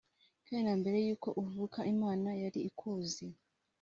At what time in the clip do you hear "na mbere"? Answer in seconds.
0.65-0.97